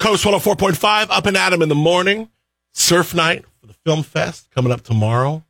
Coast 0.00 0.24
104.5, 0.24 1.08
up 1.10 1.26
and 1.26 1.36
at 1.36 1.52
'em 1.52 1.60
in 1.60 1.68
the 1.68 1.74
morning. 1.74 2.30
Surf 2.72 3.14
night 3.14 3.44
for 3.60 3.66
the 3.66 3.74
Film 3.84 4.02
Fest 4.02 4.50
coming 4.50 4.72
up 4.72 4.80
tomorrow. 4.80 5.44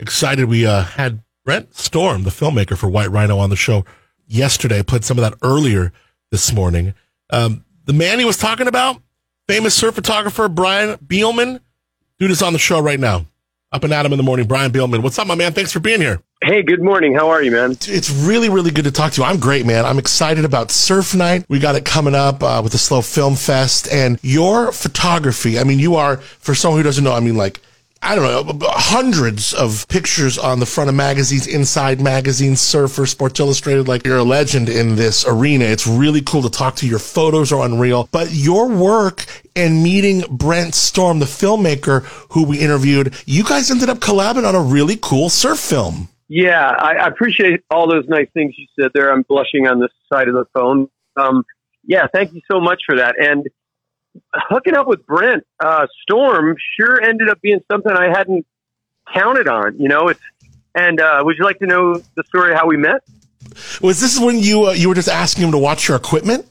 Excited 0.00 0.46
we 0.46 0.66
uh, 0.66 0.84
had 0.84 1.22
Brent 1.44 1.76
Storm, 1.76 2.22
the 2.22 2.30
filmmaker 2.30 2.78
for 2.78 2.88
White 2.88 3.10
Rhino, 3.10 3.38
on 3.38 3.50
the 3.50 3.56
show 3.56 3.84
yesterday. 4.26 4.82
Played 4.82 5.04
some 5.04 5.18
of 5.18 5.22
that 5.22 5.34
earlier 5.42 5.92
this 6.30 6.50
morning. 6.50 6.94
Um, 7.28 7.66
the 7.84 7.92
man 7.92 8.18
he 8.18 8.24
was 8.24 8.38
talking 8.38 8.68
about, 8.68 9.02
famous 9.46 9.74
surf 9.74 9.94
photographer 9.94 10.48
Brian 10.48 10.96
Bielmann, 10.98 11.60
dude 12.18 12.30
is 12.30 12.42
on 12.42 12.54
the 12.54 12.58
show 12.58 12.80
right 12.80 13.00
now. 13.00 13.26
Up 13.70 13.84
and 13.84 13.92
at 13.92 14.06
'em 14.06 14.12
in 14.12 14.16
the 14.16 14.22
morning, 14.22 14.46
Brian 14.46 14.72
Bielmann. 14.72 15.02
What's 15.02 15.18
up, 15.18 15.26
my 15.26 15.34
man? 15.34 15.52
Thanks 15.52 15.72
for 15.72 15.80
being 15.80 16.00
here. 16.00 16.22
Hey, 16.42 16.62
good 16.62 16.82
morning. 16.82 17.14
How 17.14 17.28
are 17.28 17.42
you, 17.42 17.50
man? 17.50 17.72
It's 17.86 18.08
really, 18.10 18.48
really 18.48 18.70
good 18.70 18.86
to 18.86 18.90
talk 18.90 19.12
to 19.12 19.20
you. 19.20 19.26
I'm 19.26 19.38
great, 19.38 19.66
man. 19.66 19.84
I'm 19.84 19.98
excited 19.98 20.46
about 20.46 20.70
Surf 20.70 21.14
Night. 21.14 21.44
We 21.50 21.58
got 21.58 21.74
it 21.74 21.84
coming 21.84 22.14
up 22.14 22.42
uh, 22.42 22.60
with 22.62 22.72
the 22.72 22.78
SLO 22.78 23.02
Film 23.02 23.34
Fest 23.36 23.86
and 23.92 24.18
your 24.22 24.72
photography. 24.72 25.58
I 25.58 25.64
mean, 25.64 25.78
you 25.80 25.96
are, 25.96 26.16
for 26.16 26.54
someone 26.54 26.78
who 26.80 26.82
doesn't 26.84 27.04
know, 27.04 27.12
I 27.12 27.20
mean, 27.20 27.36
like, 27.36 27.60
I 28.00 28.14
don't 28.14 28.60
know, 28.60 28.68
hundreds 28.70 29.52
of 29.52 29.86
pictures 29.88 30.38
on 30.38 30.60
the 30.60 30.66
front 30.66 30.88
of 30.88 30.96
magazines, 30.96 31.46
inside 31.46 32.00
magazines, 32.00 32.60
Surfer, 32.60 33.06
Sports 33.06 33.40
Illustrated. 33.40 33.88
Like 33.88 34.06
you're 34.06 34.18
a 34.18 34.22
legend 34.22 34.68
in 34.68 34.96
this 34.96 35.26
arena. 35.26 35.64
It's 35.64 35.86
really 35.86 36.22
cool 36.22 36.42
to 36.42 36.50
talk 36.50 36.76
to 36.76 36.86
you. 36.86 36.90
Your 36.90 37.00
photos 37.00 37.52
are 37.52 37.64
unreal. 37.64 38.08
But 38.12 38.32
your 38.32 38.68
work 38.68 39.26
and 39.56 39.82
meeting 39.82 40.22
Brent 40.30 40.74
Storm, 40.74 41.18
the 41.18 41.26
filmmaker 41.26 42.04
who 42.32 42.44
we 42.44 42.58
interviewed, 42.60 43.14
you 43.26 43.42
guys 43.42 43.70
ended 43.70 43.88
up 43.88 43.98
collabing 43.98 44.46
on 44.46 44.54
a 44.54 44.60
really 44.62 44.96
cool 45.00 45.28
surf 45.28 45.58
film. 45.58 46.08
Yeah, 46.28 46.68
I, 46.68 46.94
I 46.96 47.06
appreciate 47.08 47.64
all 47.70 47.90
those 47.90 48.06
nice 48.06 48.28
things 48.32 48.54
you 48.58 48.66
said 48.78 48.90
there. 48.94 49.12
I'm 49.12 49.22
blushing 49.22 49.66
on 49.66 49.80
this 49.80 49.90
side 50.12 50.28
of 50.28 50.34
the 50.34 50.44
phone. 50.54 50.88
Um, 51.16 51.44
yeah, 51.84 52.06
thank 52.12 52.32
you 52.32 52.42
so 52.50 52.60
much 52.60 52.82
for 52.86 52.96
that. 52.96 53.16
And 53.18 53.46
hooking 54.34 54.74
up 54.74 54.86
with 54.86 55.06
Brent 55.06 55.44
uh, 55.60 55.86
Storm 56.02 56.56
sure 56.78 57.02
ended 57.02 57.28
up 57.28 57.40
being 57.40 57.60
something 57.70 57.92
I 57.92 58.08
hadn't 58.08 58.46
counted 59.14 59.48
on. 59.48 59.78
You 59.78 59.88
know, 59.88 60.08
it's 60.08 60.20
and 60.74 61.00
uh, 61.00 61.22
would 61.24 61.36
you 61.38 61.44
like 61.44 61.58
to 61.60 61.66
know 61.66 62.02
the 62.14 62.22
story 62.24 62.54
how 62.54 62.66
we 62.66 62.76
met? 62.76 63.02
Was 63.80 64.00
this 64.00 64.18
when 64.18 64.38
you 64.38 64.68
uh, 64.68 64.72
you 64.72 64.88
were 64.88 64.94
just 64.94 65.08
asking 65.08 65.44
him 65.44 65.52
to 65.52 65.58
watch 65.58 65.88
your 65.88 65.96
equipment? 65.96 66.46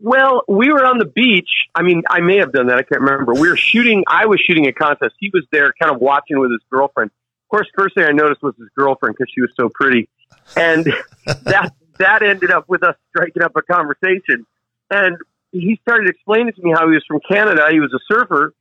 Well, 0.00 0.42
we 0.48 0.72
were 0.72 0.84
on 0.84 0.98
the 0.98 1.04
beach. 1.04 1.50
I 1.74 1.82
mean, 1.82 2.02
I 2.08 2.20
may 2.20 2.38
have 2.38 2.52
done 2.52 2.68
that. 2.68 2.78
I 2.78 2.82
can't 2.82 3.02
remember. 3.02 3.34
We 3.34 3.48
were 3.48 3.56
shooting. 3.56 4.04
I 4.06 4.26
was 4.26 4.40
shooting 4.40 4.66
a 4.66 4.72
contest. 4.72 5.14
He 5.18 5.30
was 5.32 5.44
there, 5.52 5.74
kind 5.80 5.94
of 5.94 6.00
watching 6.00 6.38
with 6.38 6.50
his 6.50 6.60
girlfriend. 6.70 7.10
Of 7.10 7.50
course, 7.50 7.68
first 7.76 7.94
thing 7.94 8.04
I 8.04 8.12
noticed 8.12 8.42
was 8.42 8.54
his 8.58 8.68
girlfriend 8.76 9.16
because 9.18 9.30
she 9.34 9.40
was 9.40 9.50
so 9.56 9.68
pretty, 9.68 10.08
and 10.56 10.84
that 11.26 11.74
that 11.98 12.22
ended 12.22 12.50
up 12.50 12.68
with 12.68 12.82
us 12.82 12.96
striking 13.10 13.42
up 13.42 13.52
a 13.56 13.62
conversation. 13.62 14.46
And 14.90 15.16
he 15.52 15.78
started 15.82 16.08
explaining 16.08 16.52
to 16.52 16.62
me 16.62 16.72
how 16.72 16.86
he 16.88 16.94
was 16.94 17.04
from 17.06 17.20
Canada. 17.28 17.66
He 17.70 17.80
was 17.80 17.92
a 17.92 18.00
surfer, 18.12 18.54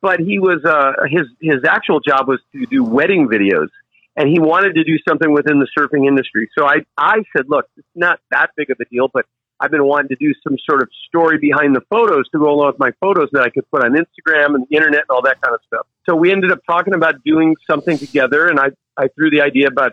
but 0.00 0.20
he 0.20 0.38
was 0.38 0.64
uh, 0.64 0.92
his 1.08 1.28
his 1.40 1.64
actual 1.68 2.00
job 2.00 2.28
was 2.28 2.40
to 2.52 2.66
do 2.66 2.84
wedding 2.84 3.28
videos, 3.28 3.68
and 4.16 4.28
he 4.28 4.38
wanted 4.38 4.74
to 4.74 4.84
do 4.84 4.98
something 5.08 5.32
within 5.32 5.58
the 5.58 5.68
surfing 5.76 6.06
industry. 6.06 6.50
So 6.56 6.66
I 6.66 6.84
I 6.96 7.22
said, 7.36 7.46
look, 7.48 7.66
it's 7.76 7.86
not 7.94 8.20
that 8.30 8.50
big 8.56 8.70
of 8.70 8.78
a 8.80 8.84
deal, 8.86 9.08
but 9.12 9.26
I've 9.60 9.70
been 9.70 9.84
wanting 9.84 10.08
to 10.08 10.16
do 10.16 10.34
some 10.46 10.56
sort 10.68 10.82
of 10.82 10.90
story 11.08 11.38
behind 11.38 11.74
the 11.74 11.80
photos 11.88 12.28
to 12.30 12.38
go 12.38 12.50
along 12.50 12.66
with 12.66 12.78
my 12.78 12.90
photos 13.00 13.28
that 13.32 13.42
I 13.42 13.50
could 13.50 13.70
put 13.70 13.84
on 13.84 13.92
Instagram 13.92 14.54
and 14.56 14.66
the 14.68 14.76
internet 14.76 15.04
and 15.08 15.10
all 15.10 15.22
that 15.22 15.40
kind 15.40 15.54
of 15.54 15.60
stuff. 15.66 15.86
So 16.06 16.14
we 16.14 16.32
ended 16.32 16.50
up 16.50 16.60
talking 16.66 16.92
about 16.92 17.22
doing 17.24 17.54
something 17.70 17.96
together, 17.96 18.48
and 18.48 18.60
I 18.60 18.68
I 18.96 19.08
threw 19.08 19.30
the 19.30 19.40
idea 19.40 19.68
about 19.68 19.92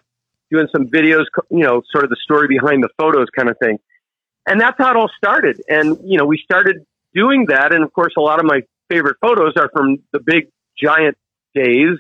doing 0.52 0.68
some 0.74 0.88
videos, 0.88 1.26
you 1.50 1.64
know, 1.64 1.82
sort 1.92 2.04
of 2.04 2.10
the 2.10 2.18
story 2.22 2.48
behind 2.50 2.84
the 2.84 2.90
photos 2.98 3.28
kind 3.34 3.50
of 3.50 3.58
thing 3.60 3.80
and 4.46 4.60
that's 4.60 4.78
how 4.78 4.92
it 4.92 4.98
all 4.98 5.10
started. 5.18 5.62
And 5.68 5.98
you 6.04 6.18
know, 6.18 6.26
we 6.26 6.38
started 6.44 6.86
doing 7.14 7.46
that, 7.50 7.74
and 7.74 7.84
of 7.84 7.94
course, 7.94 8.14
a 8.18 8.22
lot 8.22 8.40
of 8.40 8.46
my 8.46 8.62
favorite 8.90 9.18
photos 9.22 9.54
are 9.58 9.70
from 9.74 10.00
the 10.12 10.20
big 10.20 10.50
giant 10.82 11.18
days. 11.54 11.98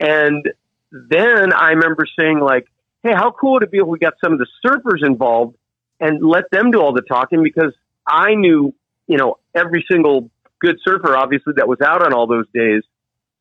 And 0.00 0.44
then 0.90 1.52
I 1.52 1.70
remember 1.70 2.06
saying 2.18 2.40
like, 2.40 2.66
"Hey, 3.02 3.12
how 3.12 3.30
cool 3.30 3.54
would 3.54 3.62
it 3.62 3.70
be 3.70 3.78
if 3.78 3.86
we 3.86 3.98
got 3.98 4.14
some 4.22 4.32
of 4.32 4.38
the 4.38 4.46
surfers 4.64 5.04
involved 5.04 5.56
and 6.00 6.24
let 6.24 6.50
them 6.50 6.70
do 6.70 6.80
all 6.80 6.92
the 6.92 7.02
talking?" 7.02 7.42
Because 7.42 7.74
I 8.06 8.34
knew, 8.34 8.74
you 9.06 9.16
know, 9.16 9.38
every 9.54 9.84
single 9.90 10.30
good 10.60 10.78
surfer, 10.84 11.16
obviously, 11.16 11.54
that 11.56 11.68
was 11.68 11.80
out 11.80 12.04
on 12.04 12.12
all 12.12 12.26
those 12.26 12.46
days. 12.54 12.82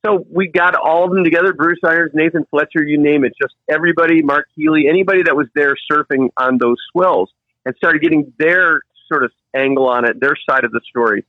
So 0.05 0.25
we 0.29 0.47
got 0.47 0.75
all 0.75 1.05
of 1.05 1.11
them 1.11 1.23
together, 1.23 1.53
Bruce 1.53 1.79
Irons, 1.85 2.11
Nathan 2.13 2.45
Fletcher, 2.49 2.83
you 2.83 2.97
name 2.97 3.23
it, 3.23 3.31
just 3.41 3.53
everybody, 3.69 4.21
Mark 4.21 4.47
Healey, 4.53 4.89
anybody 4.89 5.23
that 5.23 5.35
was 5.37 5.47
there 5.55 5.77
surfing 5.89 6.27
on 6.35 6.57
those 6.57 6.75
swells 6.91 7.31
and 7.65 7.75
started 7.75 8.01
getting 8.01 8.33
their 8.37 8.81
sort 9.11 9.23
of 9.23 9.31
angle 9.55 9.87
on 9.87 10.05
it, 10.05 10.19
their 10.19 10.35
side 10.49 10.63
of 10.63 10.71
the 10.71 10.81
story. 10.87 11.25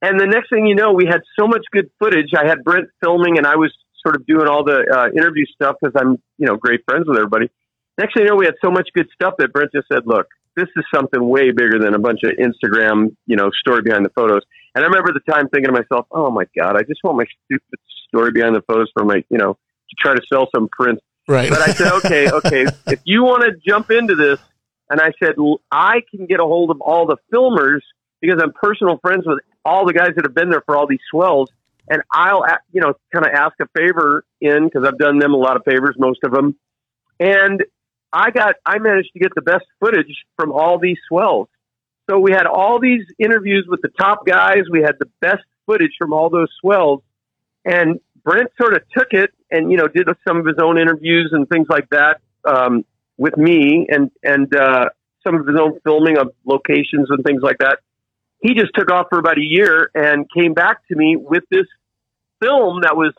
And 0.00 0.20
the 0.20 0.26
next 0.26 0.50
thing 0.50 0.66
you 0.66 0.74
know, 0.74 0.92
we 0.92 1.06
had 1.06 1.22
so 1.38 1.46
much 1.46 1.64
good 1.72 1.90
footage. 1.98 2.30
I 2.36 2.46
had 2.46 2.62
Brent 2.62 2.88
filming, 3.02 3.36
and 3.36 3.46
I 3.46 3.56
was 3.56 3.72
sort 4.04 4.16
of 4.16 4.26
doing 4.26 4.46
all 4.46 4.64
the 4.64 4.86
uh, 4.86 5.08
interview 5.16 5.44
stuff 5.46 5.76
because 5.80 5.94
I'm, 6.00 6.18
you 6.38 6.46
know, 6.46 6.56
great 6.56 6.80
friends 6.88 7.06
with 7.08 7.16
everybody. 7.16 7.50
Next 7.98 8.14
thing 8.14 8.24
you 8.24 8.30
know, 8.30 8.36
we 8.36 8.46
had 8.46 8.54
so 8.64 8.70
much 8.70 8.88
good 8.94 9.08
stuff 9.12 9.34
that 9.38 9.52
Brent 9.52 9.72
just 9.74 9.88
said, 9.92 10.02
"Look, 10.06 10.28
this 10.56 10.68
is 10.76 10.84
something 10.94 11.20
way 11.28 11.50
bigger 11.50 11.80
than 11.80 11.94
a 11.94 11.98
bunch 11.98 12.20
of 12.22 12.32
Instagram, 12.38 13.16
you 13.26 13.36
know, 13.36 13.50
story 13.58 13.82
behind 13.82 14.04
the 14.04 14.10
photos." 14.10 14.42
And 14.74 14.84
I 14.84 14.86
remember 14.86 15.12
the 15.12 15.32
time 15.32 15.48
thinking 15.48 15.72
to 15.74 15.80
myself, 15.80 16.06
"Oh 16.12 16.30
my 16.30 16.44
god, 16.56 16.76
I 16.76 16.82
just 16.82 17.00
want 17.02 17.18
my 17.18 17.26
stupid 17.44 17.80
story 18.06 18.30
behind 18.30 18.54
the 18.54 18.62
photos 18.62 18.88
for 18.94 19.04
my, 19.04 19.24
you 19.30 19.38
know, 19.38 19.54
to 19.54 19.96
try 19.98 20.14
to 20.14 20.22
sell 20.32 20.48
some 20.54 20.68
prints." 20.70 21.02
Right. 21.26 21.50
But 21.50 21.60
I 21.60 21.72
said, 21.72 21.92
"Okay, 21.94 22.30
okay, 22.30 22.66
if 22.86 23.00
you 23.04 23.24
want 23.24 23.42
to 23.42 23.52
jump 23.66 23.90
into 23.90 24.14
this, 24.14 24.38
and 24.90 25.00
I 25.00 25.12
said, 25.22 25.34
I 25.70 26.02
can 26.10 26.26
get 26.26 26.40
a 26.40 26.44
hold 26.44 26.70
of 26.70 26.80
all 26.80 27.06
the 27.06 27.16
filmers 27.32 27.80
because 28.20 28.40
I'm 28.42 28.52
personal 28.52 28.98
friends 28.98 29.24
with 29.26 29.40
all 29.64 29.86
the 29.86 29.92
guys 29.92 30.12
that 30.16 30.24
have 30.24 30.34
been 30.34 30.50
there 30.50 30.62
for 30.64 30.76
all 30.76 30.86
these 30.86 31.00
swells. 31.10 31.50
And 31.90 32.02
I'll, 32.12 32.44
you 32.72 32.80
know, 32.80 32.94
kind 33.12 33.26
of 33.26 33.32
ask 33.32 33.54
a 33.60 33.66
favor 33.76 34.24
in 34.40 34.64
because 34.64 34.86
I've 34.86 34.98
done 34.98 35.18
them 35.18 35.32
a 35.32 35.36
lot 35.36 35.56
of 35.56 35.62
favors, 35.64 35.96
most 35.98 36.20
of 36.22 36.32
them. 36.32 36.56
And 37.18 37.64
I 38.12 38.30
got, 38.30 38.56
I 38.64 38.78
managed 38.78 39.12
to 39.14 39.18
get 39.18 39.34
the 39.34 39.42
best 39.42 39.64
footage 39.80 40.24
from 40.36 40.52
all 40.52 40.78
these 40.78 40.98
swells. 41.08 41.48
So 42.08 42.18
we 42.18 42.32
had 42.32 42.46
all 42.46 42.80
these 42.80 43.04
interviews 43.18 43.66
with 43.68 43.82
the 43.82 43.88
top 43.88 44.26
guys. 44.26 44.62
We 44.70 44.80
had 44.80 44.96
the 44.98 45.08
best 45.20 45.44
footage 45.66 45.92
from 45.98 46.12
all 46.12 46.30
those 46.30 46.48
swells. 46.60 47.02
And 47.64 48.00
Brent 48.24 48.50
sort 48.60 48.74
of 48.74 48.82
took 48.96 49.12
it 49.12 49.30
and, 49.50 49.70
you 49.70 49.76
know, 49.76 49.88
did 49.88 50.08
some 50.26 50.38
of 50.38 50.46
his 50.46 50.56
own 50.58 50.78
interviews 50.78 51.30
and 51.32 51.48
things 51.48 51.66
like 51.68 51.88
that. 51.90 52.20
Um, 52.44 52.84
with 53.18 53.36
me 53.36 53.86
and 53.90 54.10
and 54.22 54.54
uh, 54.56 54.86
some 55.26 55.34
of 55.34 55.46
his 55.46 55.56
own 55.60 55.78
filming 55.84 56.16
of 56.16 56.32
locations 56.46 57.10
and 57.10 57.22
things 57.24 57.42
like 57.42 57.58
that. 57.58 57.80
He 58.40 58.54
just 58.54 58.70
took 58.74 58.90
off 58.90 59.06
for 59.10 59.18
about 59.18 59.36
a 59.36 59.44
year 59.44 59.90
and 59.94 60.26
came 60.32 60.54
back 60.54 60.86
to 60.88 60.96
me 60.96 61.16
with 61.16 61.42
this 61.50 61.66
film 62.40 62.82
that 62.82 62.96
was, 62.96 63.12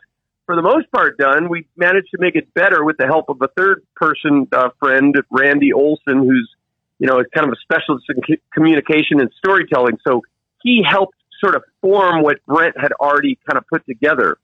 for 0.46 0.56
the 0.56 0.62
most 0.62 0.90
part, 0.90 1.18
done. 1.18 1.50
We 1.50 1.66
managed 1.76 2.08
to 2.12 2.18
make 2.18 2.36
it 2.36 2.52
better 2.54 2.82
with 2.82 2.96
the 2.96 3.06
help 3.06 3.28
of 3.28 3.36
a 3.42 3.48
third 3.48 3.82
person 3.94 4.48
uh, 4.52 4.70
friend, 4.78 5.14
Randy 5.30 5.72
Olson, 5.72 6.18
who's 6.18 6.50
you 6.98 7.06
know 7.06 7.20
is 7.20 7.26
kind 7.34 7.46
of 7.46 7.52
a 7.52 7.60
specialist 7.60 8.06
in 8.08 8.38
communication 8.52 9.20
and 9.20 9.30
storytelling. 9.38 9.98
So 10.06 10.22
he 10.62 10.82
helped 10.88 11.16
sort 11.42 11.54
of 11.54 11.62
form 11.80 12.22
what 12.22 12.38
Brent 12.46 12.78
had 12.78 12.92
already 12.92 13.38
kind 13.48 13.58
of 13.58 13.66
put 13.68 13.84
together, 13.86 14.38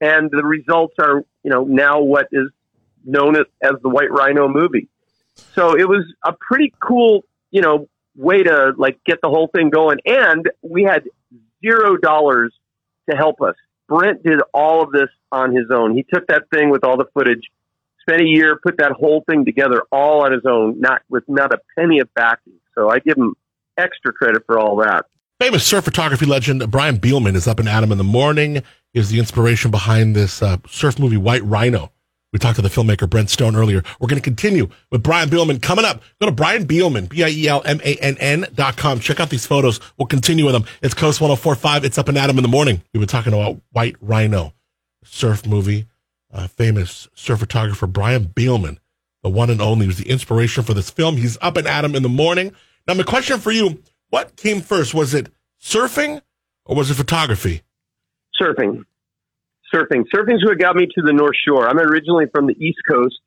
and 0.00 0.30
the 0.30 0.44
results 0.44 0.94
are 1.00 1.24
you 1.42 1.50
know 1.50 1.64
now 1.64 2.00
what 2.00 2.28
is 2.30 2.48
known 3.04 3.36
as, 3.36 3.46
as 3.62 3.72
the 3.82 3.88
White 3.88 4.10
Rhino 4.10 4.48
movie. 4.48 4.88
So 5.54 5.76
it 5.76 5.88
was 5.88 6.04
a 6.24 6.32
pretty 6.32 6.72
cool, 6.80 7.24
you 7.50 7.62
know, 7.62 7.88
way 8.16 8.42
to 8.42 8.72
like 8.76 9.00
get 9.04 9.18
the 9.22 9.28
whole 9.28 9.48
thing 9.54 9.70
going. 9.70 9.98
And 10.04 10.48
we 10.62 10.84
had 10.84 11.04
zero 11.64 11.96
dollars 11.96 12.52
to 13.08 13.16
help 13.16 13.40
us. 13.40 13.54
Brent 13.88 14.22
did 14.22 14.40
all 14.54 14.82
of 14.82 14.92
this 14.92 15.08
on 15.32 15.54
his 15.54 15.66
own. 15.72 15.94
He 15.94 16.04
took 16.04 16.26
that 16.28 16.44
thing 16.52 16.70
with 16.70 16.84
all 16.84 16.96
the 16.96 17.06
footage, 17.12 17.50
spent 18.00 18.20
a 18.20 18.24
year, 18.24 18.58
put 18.62 18.78
that 18.78 18.92
whole 18.92 19.24
thing 19.28 19.44
together 19.44 19.82
all 19.90 20.24
on 20.24 20.32
his 20.32 20.42
own, 20.46 20.80
not 20.80 21.02
with 21.08 21.24
not 21.28 21.52
a 21.52 21.58
penny 21.76 21.98
of 21.98 22.12
backing. 22.14 22.54
So 22.74 22.88
I 22.88 23.00
give 23.00 23.16
him 23.16 23.34
extra 23.76 24.12
credit 24.12 24.44
for 24.46 24.58
all 24.58 24.76
that. 24.76 25.06
Famous 25.40 25.66
surf 25.66 25.84
photography 25.84 26.26
legend 26.26 26.70
Brian 26.70 26.98
Bielmann 26.98 27.34
is 27.34 27.48
up 27.48 27.60
at 27.60 27.82
him 27.82 27.90
in 27.90 27.98
the 27.98 28.04
morning. 28.04 28.62
Is 28.92 29.08
the 29.10 29.18
inspiration 29.18 29.70
behind 29.70 30.14
this 30.14 30.42
uh, 30.42 30.58
surf 30.68 30.98
movie 30.98 31.16
White 31.16 31.44
Rhino. 31.44 31.92
We 32.32 32.38
talked 32.38 32.56
to 32.56 32.62
the 32.62 32.68
filmmaker 32.68 33.10
Brent 33.10 33.28
Storm 33.28 33.56
earlier. 33.56 33.82
We're 33.98 34.06
going 34.06 34.20
to 34.20 34.24
continue 34.24 34.68
with 34.90 35.02
Brian 35.02 35.28
Bielmann 35.28 35.60
coming 35.60 35.84
up. 35.84 36.00
Go 36.20 36.26
to 36.26 36.32
Brian 36.32 36.64
Bielmann, 36.64 37.08
B-I-E-L-M-A-N-N 37.08 38.46
dot 38.54 38.76
com. 38.76 39.00
Check 39.00 39.18
out 39.18 39.30
these 39.30 39.46
photos. 39.46 39.80
We'll 39.98 40.06
continue 40.06 40.44
with 40.44 40.54
them. 40.54 40.64
It's 40.80 40.94
Coast 40.94 41.20
1045. 41.20 41.84
It's 41.84 41.98
up 41.98 42.08
and 42.08 42.16
at 42.16 42.30
'em 42.30 42.38
in 42.38 42.42
the 42.42 42.48
morning. 42.48 42.82
We've 42.94 43.00
been 43.00 43.08
talking 43.08 43.32
about 43.32 43.60
White 43.72 43.96
Rhino, 44.00 44.54
surf 45.04 45.44
movie. 45.46 45.86
Uh, 46.32 46.46
famous 46.46 47.08
surf 47.14 47.40
photographer 47.40 47.88
Brian 47.88 48.26
Bielmann, 48.26 48.78
the 49.24 49.28
one 49.30 49.50
and 49.50 49.60
only, 49.60 49.88
was 49.88 49.98
the 49.98 50.08
inspiration 50.08 50.62
for 50.62 50.74
this 50.74 50.88
film. 50.88 51.16
He's 51.16 51.36
up 51.40 51.56
and 51.56 51.66
at 51.66 51.84
'em 51.84 51.96
in 51.96 52.04
the 52.04 52.08
morning. 52.08 52.52
Now, 52.86 52.94
my 52.94 53.02
question 53.02 53.40
for 53.40 53.50
you, 53.50 53.82
what 54.10 54.36
came 54.36 54.60
first? 54.60 54.94
Was 54.94 55.12
it 55.14 55.32
surfing 55.60 56.22
or 56.64 56.76
was 56.76 56.88
it 56.92 56.94
photography? 56.94 57.62
Surfing 58.40 58.84
surfing. 59.72 60.04
Surfing's 60.14 60.44
what 60.44 60.58
got 60.58 60.76
me 60.76 60.86
to 60.86 61.02
the 61.02 61.12
North 61.12 61.36
Shore. 61.46 61.68
I'm 61.68 61.78
originally 61.78 62.26
from 62.32 62.46
the 62.46 62.56
East 62.64 62.78
Coast 62.88 63.18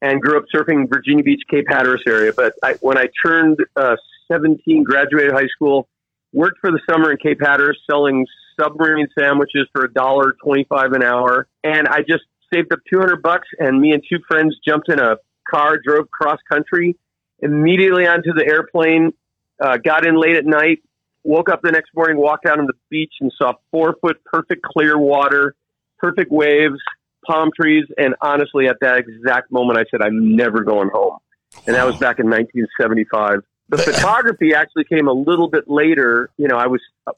and 0.00 0.20
grew 0.20 0.38
up 0.38 0.44
surfing 0.54 0.88
Virginia 0.88 1.24
Beach, 1.24 1.42
Cape 1.50 1.66
Hatteras 1.68 2.02
area. 2.06 2.32
But 2.32 2.54
I, 2.62 2.74
when 2.80 2.98
I 2.98 3.08
turned 3.24 3.58
uh, 3.76 3.96
17, 4.30 4.84
graduated 4.84 5.32
high 5.32 5.48
school, 5.48 5.88
worked 6.32 6.58
for 6.60 6.70
the 6.70 6.80
summer 6.88 7.10
in 7.10 7.18
Cape 7.18 7.40
Hatteras 7.40 7.78
selling 7.90 8.26
submarine 8.58 9.08
sandwiches 9.18 9.66
for 9.72 9.84
a 9.84 9.92
dollar 9.92 10.34
twenty-five 10.42 10.92
an 10.92 11.02
hour, 11.02 11.46
and 11.62 11.88
I 11.88 12.00
just 12.00 12.24
saved 12.52 12.72
up 12.72 12.80
two 12.92 12.98
hundred 12.98 13.22
bucks, 13.22 13.48
and 13.58 13.80
me 13.80 13.92
and 13.92 14.02
two 14.08 14.18
friends 14.28 14.56
jumped 14.66 14.90
in 14.90 14.98
a 14.98 15.16
car, 15.48 15.78
drove 15.78 16.10
cross 16.10 16.38
country, 16.50 16.96
immediately 17.40 18.06
onto 18.06 18.32
the 18.32 18.44
airplane, 18.46 19.12
uh, 19.60 19.76
got 19.78 20.06
in 20.06 20.20
late 20.20 20.36
at 20.36 20.44
night, 20.44 20.82
woke 21.22 21.48
up 21.48 21.62
the 21.62 21.70
next 21.70 21.90
morning, 21.94 22.16
walked 22.16 22.46
out 22.46 22.58
on 22.58 22.66
the 22.66 22.74
beach, 22.90 23.12
and 23.20 23.32
saw 23.36 23.52
four 23.70 23.96
foot 24.00 24.22
perfect 24.24 24.62
clear 24.62 24.98
water, 24.98 25.54
perfect 25.98 26.30
waves, 26.30 26.78
palm 27.26 27.50
trees, 27.54 27.84
and 27.96 28.14
honestly, 28.20 28.68
at 28.68 28.76
that 28.80 28.98
exact 28.98 29.50
moment, 29.50 29.78
I 29.78 29.84
said, 29.90 30.02
"I'm 30.02 30.36
never 30.36 30.64
going 30.64 30.90
home," 30.92 31.18
and 31.66 31.76
that 31.76 31.86
was 31.86 31.96
back 31.96 32.18
in 32.18 32.26
1975. 32.26 33.40
The 33.70 33.76
uh, 33.76 33.82
photography 33.82 34.54
actually 34.54 34.84
came 34.84 35.08
a 35.08 35.12
little 35.12 35.48
bit 35.48 35.64
later. 35.68 36.30
You 36.36 36.48
know, 36.48 36.56
I 36.56 36.66
was 36.66 36.80
uh, 37.06 37.12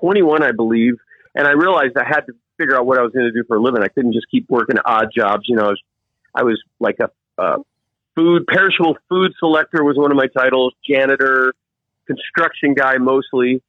21, 0.00 0.42
I 0.42 0.52
believe, 0.52 0.94
and 1.34 1.46
I 1.46 1.52
realized 1.52 1.96
I 1.96 2.06
had 2.06 2.20
to 2.26 2.32
figure 2.58 2.76
out 2.76 2.86
what 2.86 2.98
I 2.98 3.02
was 3.02 3.12
going 3.12 3.26
to 3.26 3.32
do 3.32 3.44
for 3.46 3.56
a 3.56 3.60
living. 3.60 3.82
I 3.82 3.88
couldn't 3.88 4.12
just 4.12 4.26
keep 4.30 4.48
working 4.48 4.76
odd 4.84 5.08
jobs. 5.14 5.44
You 5.46 5.56
know, 5.56 5.66
I 5.66 5.68
was, 5.68 5.82
I 6.34 6.42
was 6.42 6.62
like 6.78 6.96
a, 7.00 7.10
a 7.42 7.58
food 8.14 8.46
perishable 8.46 8.96
food 9.08 9.32
selector 9.38 9.82
was 9.82 9.96
one 9.96 10.10
of 10.10 10.16
my 10.16 10.26
titles, 10.26 10.74
janitor, 10.88 11.54
construction 12.06 12.74
guy 12.74 12.98
mostly. 12.98 13.62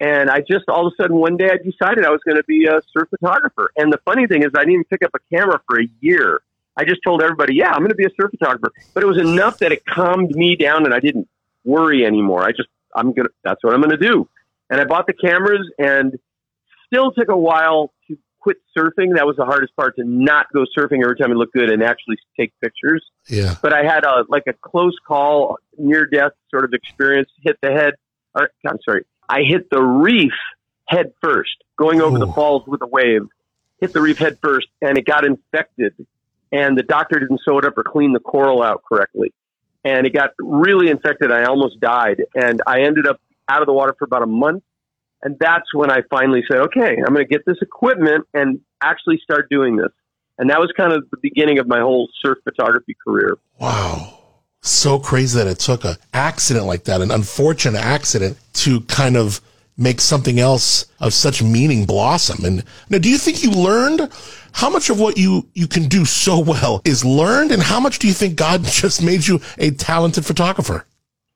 And 0.00 0.30
I 0.30 0.40
just 0.40 0.68
all 0.68 0.86
of 0.86 0.92
a 0.92 1.02
sudden 1.02 1.16
one 1.16 1.36
day 1.36 1.50
I 1.50 1.56
decided 1.56 2.04
I 2.04 2.10
was 2.10 2.20
going 2.24 2.36
to 2.36 2.44
be 2.44 2.66
a 2.66 2.80
surf 2.92 3.08
photographer. 3.10 3.72
And 3.76 3.92
the 3.92 3.98
funny 4.04 4.26
thing 4.26 4.42
is 4.42 4.50
I 4.54 4.60
didn't 4.60 4.74
even 4.74 4.84
pick 4.84 5.02
up 5.02 5.10
a 5.14 5.36
camera 5.36 5.60
for 5.68 5.80
a 5.80 5.88
year. 6.00 6.40
I 6.76 6.84
just 6.84 7.00
told 7.04 7.22
everybody, 7.22 7.56
yeah, 7.56 7.70
I'm 7.70 7.80
going 7.80 7.88
to 7.90 7.96
be 7.96 8.04
a 8.04 8.10
surf 8.20 8.30
photographer. 8.30 8.72
But 8.94 9.02
it 9.02 9.06
was 9.06 9.20
enough 9.20 9.58
that 9.58 9.72
it 9.72 9.84
calmed 9.84 10.30
me 10.30 10.54
down 10.54 10.84
and 10.84 10.94
I 10.94 11.00
didn't 11.00 11.28
worry 11.64 12.06
anymore. 12.06 12.44
I 12.44 12.52
just, 12.52 12.68
I'm 12.94 13.12
going 13.12 13.26
to, 13.26 13.32
that's 13.42 13.62
what 13.64 13.74
I'm 13.74 13.80
going 13.80 13.98
to 13.98 14.08
do. 14.08 14.28
And 14.70 14.80
I 14.80 14.84
bought 14.84 15.06
the 15.06 15.12
cameras 15.12 15.68
and 15.78 16.16
still 16.86 17.10
took 17.10 17.28
a 17.28 17.36
while 17.36 17.92
to 18.06 18.16
quit 18.38 18.58
surfing. 18.76 19.16
That 19.16 19.26
was 19.26 19.36
the 19.36 19.44
hardest 19.44 19.74
part 19.74 19.96
to 19.96 20.04
not 20.04 20.46
go 20.52 20.64
surfing 20.76 21.02
every 21.02 21.16
time 21.16 21.32
it 21.32 21.34
looked 21.34 21.54
good 21.54 21.70
and 21.70 21.82
actually 21.82 22.16
take 22.38 22.52
pictures. 22.60 23.04
Yeah. 23.26 23.56
But 23.60 23.72
I 23.72 23.82
had 23.82 24.04
a, 24.04 24.24
like 24.28 24.44
a 24.46 24.52
close 24.52 24.96
call, 25.06 25.58
near 25.76 26.06
death 26.06 26.32
sort 26.50 26.64
of 26.64 26.72
experience, 26.72 27.28
hit 27.42 27.58
the 27.60 27.72
head, 27.72 27.94
or 28.34 28.50
I'm 28.66 28.78
sorry, 28.84 29.04
I 29.28 29.42
hit 29.42 29.68
the 29.70 29.82
reef 29.82 30.32
head 30.86 31.12
first, 31.20 31.56
going 31.76 32.00
over 32.00 32.16
Ooh. 32.16 32.20
the 32.20 32.32
falls 32.32 32.66
with 32.66 32.82
a 32.82 32.86
wave, 32.86 33.28
hit 33.80 33.92
the 33.92 34.00
reef 34.00 34.18
head 34.18 34.38
first, 34.42 34.68
and 34.80 34.96
it 34.98 35.04
got 35.04 35.24
infected. 35.24 35.94
And 36.50 36.78
the 36.78 36.82
doctor 36.82 37.20
didn't 37.20 37.40
sew 37.44 37.58
it 37.58 37.64
up 37.64 37.76
or 37.76 37.84
clean 37.84 38.12
the 38.12 38.20
coral 38.20 38.62
out 38.62 38.82
correctly. 38.88 39.32
And 39.84 40.06
it 40.06 40.14
got 40.14 40.30
really 40.38 40.90
infected. 40.90 41.30
I 41.30 41.44
almost 41.44 41.78
died. 41.78 42.24
And 42.34 42.62
I 42.66 42.82
ended 42.82 43.06
up 43.06 43.20
out 43.48 43.60
of 43.60 43.66
the 43.66 43.72
water 43.72 43.94
for 43.98 44.06
about 44.06 44.22
a 44.22 44.26
month. 44.26 44.62
And 45.22 45.36
that's 45.38 45.74
when 45.74 45.90
I 45.90 46.02
finally 46.10 46.42
said, 46.50 46.60
okay, 46.60 46.96
I'm 47.06 47.14
going 47.14 47.26
to 47.26 47.30
get 47.30 47.44
this 47.44 47.58
equipment 47.60 48.26
and 48.32 48.60
actually 48.80 49.18
start 49.22 49.50
doing 49.50 49.76
this. 49.76 49.90
And 50.38 50.50
that 50.50 50.60
was 50.60 50.72
kind 50.76 50.92
of 50.92 51.04
the 51.10 51.16
beginning 51.20 51.58
of 51.58 51.66
my 51.66 51.80
whole 51.80 52.08
surf 52.24 52.38
photography 52.44 52.96
career. 53.04 53.36
Wow. 53.58 54.07
So 54.78 55.00
crazy 55.00 55.36
that 55.36 55.48
it 55.48 55.58
took 55.58 55.84
a 55.84 55.98
accident 56.14 56.66
like 56.66 56.84
that, 56.84 57.00
an 57.00 57.10
unfortunate 57.10 57.80
accident 57.80 58.38
to 58.52 58.82
kind 58.82 59.16
of 59.16 59.40
make 59.76 60.00
something 60.00 60.38
else 60.38 60.86
of 61.00 61.12
such 61.12 61.42
meaning 61.42 61.84
blossom. 61.84 62.44
And 62.44 62.62
now, 62.88 62.98
do 62.98 63.10
you 63.10 63.18
think 63.18 63.42
you 63.42 63.50
learned 63.50 64.08
how 64.52 64.70
much 64.70 64.88
of 64.88 65.00
what 65.00 65.18
you, 65.18 65.48
you 65.52 65.66
can 65.66 65.88
do 65.88 66.04
so 66.04 66.38
well 66.38 66.80
is 66.84 67.04
learned? 67.04 67.50
And 67.50 67.60
how 67.60 67.80
much 67.80 67.98
do 67.98 68.06
you 68.06 68.12
think 68.12 68.36
God 68.36 68.62
just 68.66 69.02
made 69.02 69.26
you 69.26 69.40
a 69.58 69.72
talented 69.72 70.24
photographer? 70.24 70.86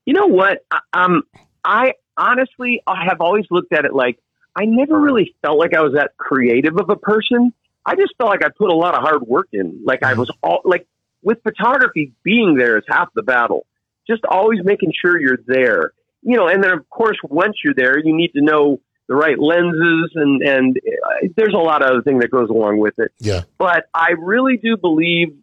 You 0.05 0.13
know 0.13 0.27
what? 0.27 0.65
Um, 0.93 1.23
I 1.65 1.95
honestly 2.15 2.81
I 2.87 3.03
have 3.09 3.19
always 3.19 3.45
looked 3.51 3.73
at 3.73 3.83
it 3.83 3.93
like 3.93 4.19
I 4.55 4.63
never 4.63 4.97
really 4.97 5.35
felt 5.41 5.59
like 5.59 5.73
I 5.73 5.81
was 5.81 5.95
that 5.95 6.15
creative 6.15 6.77
of 6.77 6.89
a 6.89 6.95
person. 6.95 7.51
I 7.85 7.95
just 7.95 8.13
felt 8.17 8.29
like 8.29 8.45
I 8.45 8.49
put 8.57 8.69
a 8.69 8.73
lot 8.73 8.95
of 8.95 9.01
hard 9.01 9.23
work 9.23 9.49
in. 9.51 9.81
Like 9.83 10.01
I 10.01 10.13
was 10.13 10.31
all 10.41 10.61
like 10.63 10.87
with 11.23 11.41
photography, 11.43 12.13
being 12.23 12.55
there 12.55 12.77
is 12.77 12.83
half 12.87 13.09
the 13.15 13.23
battle. 13.23 13.65
Just 14.07 14.23
always 14.29 14.59
making 14.63 14.91
sure 14.99 15.19
you're 15.19 15.39
there. 15.45 15.93
You 16.21 16.37
know, 16.37 16.47
and 16.47 16.63
then 16.63 16.71
of 16.71 16.89
course 16.89 17.17
once 17.23 17.55
you're 17.63 17.73
there, 17.75 17.97
you 17.97 18.15
need 18.15 18.31
to 18.35 18.41
know 18.41 18.79
the 19.07 19.15
right 19.15 19.37
lenses 19.37 20.11
and 20.15 20.41
and 20.41 20.77
uh, 20.77 21.27
there's 21.35 21.53
a 21.53 21.57
lot 21.57 21.81
of 21.81 21.89
other 21.89 22.01
thing 22.01 22.19
that 22.19 22.31
goes 22.31 22.49
along 22.49 22.79
with 22.79 22.93
it. 22.97 23.11
Yeah. 23.19 23.41
But 23.57 23.85
I 23.93 24.11
really 24.17 24.57
do 24.57 24.77
believe 24.77 25.35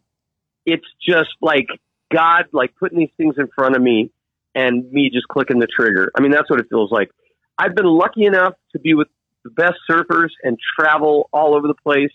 it's 0.65 0.85
just 1.07 1.29
like 1.41 1.67
God 2.11 2.45
like 2.51 2.75
putting 2.79 2.99
these 2.99 3.11
things 3.17 3.35
in 3.37 3.47
front 3.55 3.75
of 3.75 3.81
me 3.81 4.11
and 4.53 4.91
me 4.91 5.09
just 5.11 5.27
clicking 5.27 5.59
the 5.59 5.67
trigger. 5.67 6.11
I 6.15 6.21
mean, 6.21 6.31
that's 6.31 6.49
what 6.49 6.59
it 6.59 6.67
feels 6.69 6.91
like. 6.91 7.09
I've 7.57 7.75
been 7.75 7.85
lucky 7.85 8.25
enough 8.25 8.53
to 8.73 8.79
be 8.79 8.93
with 8.93 9.07
the 9.43 9.51
best 9.51 9.75
surfers 9.89 10.29
and 10.43 10.57
travel 10.79 11.29
all 11.31 11.55
over 11.55 11.67
the 11.67 11.75
place. 11.75 12.11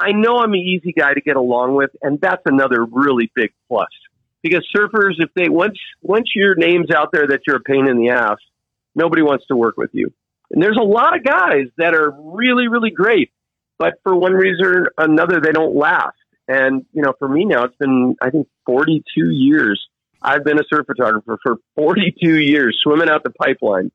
I 0.00 0.12
know 0.12 0.38
I'm 0.38 0.52
an 0.52 0.60
easy 0.60 0.92
guy 0.92 1.14
to 1.14 1.20
get 1.20 1.36
along 1.36 1.74
with, 1.74 1.90
and 2.02 2.20
that's 2.20 2.42
another 2.46 2.84
really 2.84 3.30
big 3.34 3.52
plus. 3.68 3.88
Because 4.42 4.66
surfers, 4.74 5.14
if 5.18 5.30
they 5.34 5.48
once 5.48 5.78
once 6.00 6.30
your 6.34 6.54
name's 6.54 6.90
out 6.90 7.10
there 7.12 7.26
that 7.26 7.40
you're 7.46 7.56
a 7.56 7.60
pain 7.60 7.88
in 7.88 7.98
the 7.98 8.10
ass, 8.10 8.38
nobody 8.94 9.22
wants 9.22 9.46
to 9.48 9.56
work 9.56 9.76
with 9.76 9.90
you. 9.92 10.12
And 10.50 10.62
there's 10.62 10.78
a 10.80 10.84
lot 10.84 11.16
of 11.16 11.24
guys 11.24 11.66
that 11.76 11.94
are 11.94 12.10
really, 12.10 12.68
really 12.68 12.90
great, 12.90 13.32
but 13.78 13.94
for 14.04 14.14
one 14.14 14.32
reason 14.32 14.64
or 14.64 14.92
another, 14.96 15.40
they 15.40 15.52
don't 15.52 15.74
last. 15.74 16.16
And 16.46 16.86
you 16.92 17.02
know, 17.02 17.12
for 17.18 17.28
me 17.28 17.44
now, 17.44 17.64
it's 17.64 17.76
been 17.76 18.16
I 18.22 18.30
think 18.30 18.46
42 18.66 19.30
years 19.30 19.88
I've 20.20 20.44
been 20.44 20.58
a 20.58 20.64
surf 20.68 20.86
photographer 20.86 21.38
for 21.42 21.56
42 21.76 22.38
years, 22.38 22.78
swimming 22.82 23.08
out 23.08 23.22
the 23.22 23.30
pipeline. 23.30 23.90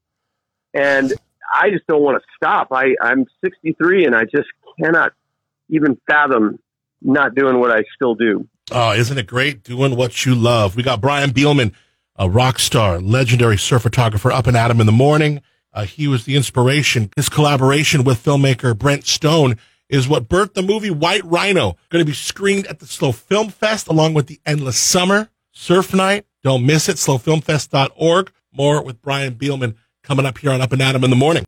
And 0.73 1.13
I 1.53 1.69
just 1.69 1.85
don't 1.87 2.01
want 2.01 2.21
to 2.21 2.27
stop. 2.35 2.69
I, 2.71 2.95
I'm 3.01 3.25
63 3.43 4.05
and 4.05 4.15
I 4.15 4.23
just 4.23 4.47
cannot 4.81 5.13
even 5.73 5.97
fathom 6.09 6.59
not 7.01 7.35
doing 7.35 7.59
what 7.59 7.71
I 7.71 7.83
still 7.95 8.15
do. 8.15 8.47
Oh, 8.71 8.93
isn't 8.93 9.17
it 9.17 9.27
great 9.27 9.63
doing 9.63 9.95
what 9.95 10.25
you 10.25 10.35
love? 10.35 10.75
We 10.75 10.83
got 10.83 11.01
Brian 11.01 11.31
Bielmann, 11.31 11.73
a 12.15 12.29
rock 12.29 12.59
star, 12.59 12.99
legendary 12.99 13.57
surf 13.57 13.81
photographer, 13.81 14.31
up 14.31 14.47
and 14.47 14.55
at 14.55 14.71
him 14.71 14.79
in 14.79 14.85
the 14.85 14.91
morning. 14.91 15.41
Uh, 15.73 15.85
he 15.85 16.07
was 16.07 16.25
the 16.25 16.35
inspiration. 16.35 17.09
His 17.15 17.29
collaboration 17.29 18.03
with 18.03 18.23
filmmaker 18.23 18.77
Brent 18.77 19.05
Storm 19.05 19.55
is 19.89 20.07
what 20.07 20.29
birthed 20.29 20.53
the 20.53 20.61
movie 20.61 20.91
White 20.91 21.25
Rhino, 21.25 21.75
going 21.89 22.03
to 22.03 22.09
be 22.09 22.13
screened 22.13 22.67
at 22.67 22.79
the 22.79 22.85
SLO 22.85 23.11
Film 23.11 23.49
Fest 23.49 23.87
along 23.87 24.13
with 24.13 24.27
the 24.27 24.39
Endless 24.45 24.77
Summer. 24.77 25.29
Surf 25.51 25.93
Night. 25.93 26.25
Don't 26.43 26.65
miss 26.65 26.89
it. 26.89 26.97
Slowfilmfest.org. 26.97 28.31
More 28.51 28.83
with 28.83 29.01
Brian 29.01 29.35
Bielmann 29.35 29.75
coming 30.03 30.25
up 30.25 30.37
here 30.37 30.51
on 30.51 30.61
Up 30.61 30.71
and 30.71 30.81
Adam 30.81 31.03
in 31.03 31.09
the 31.09 31.15
morning. 31.15 31.41